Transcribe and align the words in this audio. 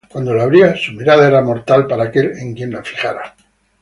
Cuando 0.09 0.33
lo 0.33 0.41
abría, 0.41 0.75
su 0.75 0.93
mirada 0.93 1.27
era 1.27 1.43
mortal 1.43 1.85
para 1.85 2.05
aquel 2.05 2.35
en 2.39 2.55
quien 2.55 2.71
la 2.71 2.81
fijara. 2.83 3.35